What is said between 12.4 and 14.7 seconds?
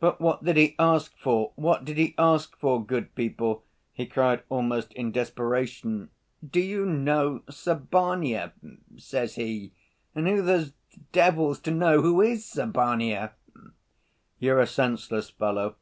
Sabaneyev?" "You're a